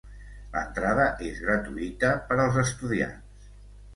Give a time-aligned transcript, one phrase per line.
[0.53, 3.53] L'entrada és gratuïta per als estudiants.